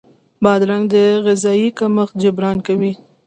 بادرنګ 0.43 0.85
د 0.93 0.95
غذايي 1.25 1.69
کمښت 1.79 2.13
جبران 2.21 2.57
کوي. 2.67 2.91